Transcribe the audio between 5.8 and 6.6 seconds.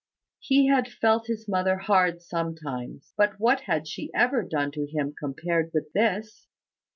this?